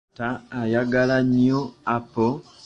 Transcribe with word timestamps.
Taata 0.17 0.55
ayagala 0.61 1.17
nnyo 1.25 1.59
apo. 1.95 2.27